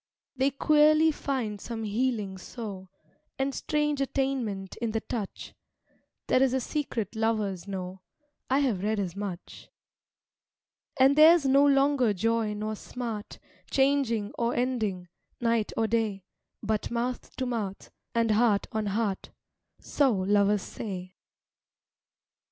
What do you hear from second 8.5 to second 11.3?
have read as much. And